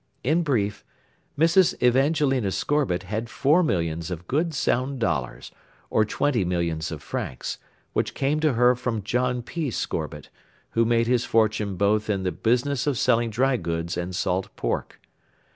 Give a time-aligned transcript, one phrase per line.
[0.23, 0.83] In brief,
[1.37, 1.79] Mrs.
[1.79, 5.51] Evangelina Scorbitt had four millions of good sound dollars,
[5.91, 7.59] or twenty millions of francs,
[7.93, 9.69] which came to her from John P.
[9.69, 10.29] Scorbitt,
[10.71, 14.99] who made his fortune both in the business of selling dry goods and salt pork.